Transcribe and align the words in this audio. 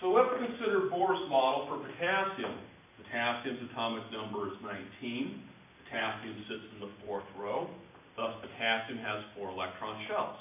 So 0.00 0.08
let's 0.08 0.30
consider 0.32 0.88
Bohr's 0.88 1.20
model 1.28 1.68
for 1.68 1.76
potassium. 1.76 2.56
Potassium's 3.04 3.70
atomic 3.70 4.04
number 4.10 4.48
is 4.48 4.54
19. 4.62 5.42
Potassium 5.84 6.36
sits 6.48 6.64
in 6.74 6.80
the 6.80 6.90
fourth 7.04 7.28
row. 7.38 7.68
Thus, 8.16 8.32
potassium 8.40 8.98
has 8.98 9.22
four 9.36 9.50
electron 9.50 10.02
shells. 10.08 10.36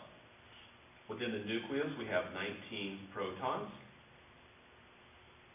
Within 1.09 1.33
the 1.33 1.39
nucleus, 1.39 1.91
we 1.99 2.05
have 2.05 2.25
19 2.33 2.99
protons. 3.13 3.69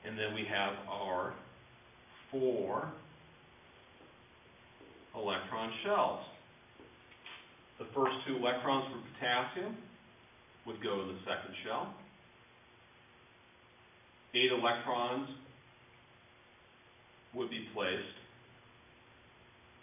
And 0.05 0.19
then 0.19 0.35
we 0.35 0.45
have 0.45 0.75
our 0.87 1.33
four 2.31 2.93
electron 5.17 5.73
shells. 5.83 6.21
The 7.79 7.87
first 7.95 8.17
two 8.27 8.37
electrons 8.37 8.85
for 8.93 9.01
potassium 9.15 9.77
would 10.67 10.83
go 10.83 11.01
in 11.03 11.09
the 11.09 11.19
second 11.25 11.55
shell. 11.65 11.95
Eight 14.35 14.51
electrons 14.51 15.29
would 17.35 17.51
be 17.51 17.69
placed 17.73 18.03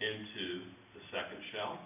into 0.00 0.60
the 0.94 1.00
second 1.10 1.38
shell. 1.52 1.78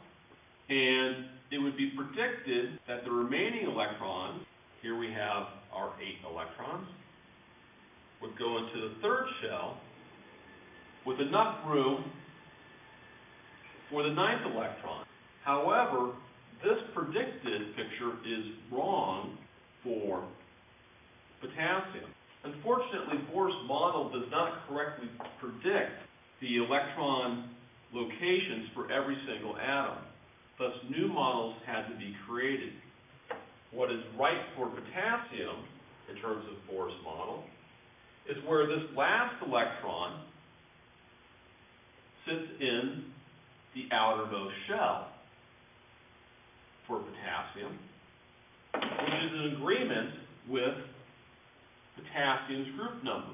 And 0.69 1.27
it 1.53 1.59
would 1.59 1.77
be 1.77 1.91
predicted 1.91 2.79
that 2.89 3.05
the 3.05 3.11
remaining 3.11 3.67
electrons, 3.67 4.45
here 4.83 4.99
we 4.99 5.13
have 5.13 5.47
our 5.73 5.93
eight 6.03 6.19
electrons, 6.29 6.89
would 8.21 8.37
go 8.37 8.59
into 8.59 8.89
the 8.89 8.95
third 9.01 9.27
shell 9.43 9.79
with 11.05 11.21
enough 11.21 11.59
room 11.67 12.11
for 13.91 14.03
the 14.03 14.11
ninth 14.11 14.43
electron. 14.45 15.05
However, 15.45 16.13
this 16.65 16.79
predicted 16.95 17.77
picture 17.77 18.13
is 18.27 18.45
wrong 18.73 19.39
for 19.85 20.25
potassium. 21.41 22.11
Unfortunately, 22.67 23.19
Bohr's 23.33 23.55
model 23.69 24.11
does 24.11 24.29
not 24.29 24.67
correctly 24.67 25.09
predict 25.41 25.93
the 26.41 26.57
electron 26.57 27.49
locations 27.93 28.69
for 28.75 28.91
every 28.91 29.17
single 29.25 29.57
atom. 29.57 29.99
Thus, 30.59 30.73
new 30.91 31.07
models 31.07 31.55
had 31.65 31.87
to 31.87 31.95
be 31.97 32.17
created. 32.27 32.73
What 33.71 33.93
is 33.93 34.01
right 34.19 34.41
for 34.57 34.67
potassium, 34.67 35.59
in 36.11 36.21
terms 36.21 36.45
of 36.51 36.75
Bohr's 36.75 36.95
model, 37.05 37.45
is 38.29 38.37
where 38.45 38.67
this 38.67 38.83
last 38.97 39.37
electron 39.47 40.23
sits 42.27 42.49
in 42.61 43.05
the 43.77 43.87
outermost 43.95 44.55
shell 44.67 45.07
for 46.89 46.99
potassium, 46.99 47.79
which 48.75 49.23
is 49.23 49.33
in 49.33 49.53
agreement 49.55 50.11
with 50.49 50.75
potassium's 51.97 52.69
group 52.77 53.03
number. 53.03 53.29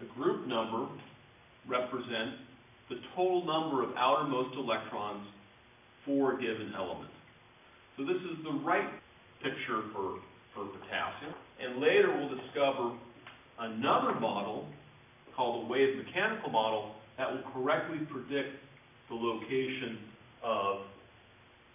The 0.00 0.06
group 0.06 0.46
number 0.46 0.86
represents 1.66 2.36
the 2.88 2.96
total 3.14 3.44
number 3.44 3.82
of 3.82 3.90
outermost 3.96 4.56
electrons 4.56 5.26
for 6.04 6.34
a 6.34 6.40
given 6.40 6.72
element. 6.76 7.10
So 7.96 8.04
this 8.04 8.16
is 8.16 8.44
the 8.44 8.52
right 8.52 8.88
picture 9.42 9.82
for, 9.92 10.20
for 10.54 10.66
potassium. 10.66 11.34
And 11.60 11.80
later 11.80 12.14
we'll 12.14 12.36
discover 12.36 12.92
another 13.58 14.18
model 14.20 14.66
called 15.34 15.64
the 15.64 15.72
wave 15.72 15.96
mechanical 15.96 16.50
model 16.50 16.94
that 17.18 17.30
will 17.30 17.42
correctly 17.52 17.98
predict 17.98 18.56
the 19.08 19.14
location 19.14 19.98
of 20.42 20.80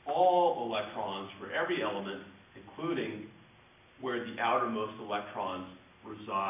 all 0.06 0.68
electrons 0.68 1.30
for 1.40 1.52
every 1.52 1.82
element, 1.84 2.22
including 2.56 3.28
where 4.00 4.26
the 4.26 4.40
outermost 4.40 4.94
electrons 5.00 5.68
reside. 6.06 6.42